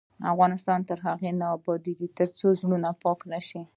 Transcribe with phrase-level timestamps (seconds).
[0.33, 3.61] افغانستان تر هغو نه ابادیږي، ترڅو زړونه پاک نشي.